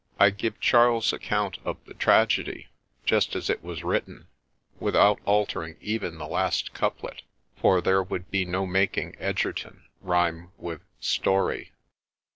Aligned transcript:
I 0.19 0.31
give 0.31 0.59
Charles's 0.59 1.13
account 1.13 1.59
of 1.63 1.77
the 1.85 1.93
Tragedy, 1.93 2.69
just 3.05 3.35
as 3.35 3.51
it 3.51 3.63
was 3.63 3.83
written, 3.83 4.25
without 4.79 5.19
altering 5.25 5.77
even 5.79 6.17
the 6.17 6.25
last 6.27 6.73
couplet— 6.73 7.21
for 7.61 7.81
there 7.81 8.01
would 8.01 8.31
be 8.31 8.43
no 8.43 8.65
making' 8.65 9.15
Egerton' 9.19 9.83
rhyme 10.11 10.53
with' 10.57 10.81
Story.' 11.17 11.71